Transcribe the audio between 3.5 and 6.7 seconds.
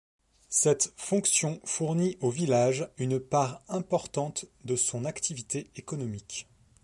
importante de son activité économique.